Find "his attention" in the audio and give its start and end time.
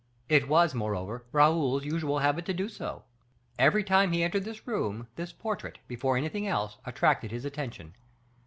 7.29-7.93